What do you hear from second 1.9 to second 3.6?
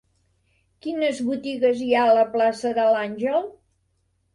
ha a la plaça de l'Àngel?